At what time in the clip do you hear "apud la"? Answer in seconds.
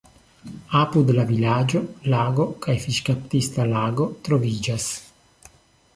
0.79-1.25